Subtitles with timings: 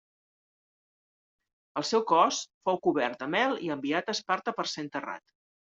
[1.81, 5.29] El seu cos fou cobert de mel i enviat a Esparta per ser enterrat.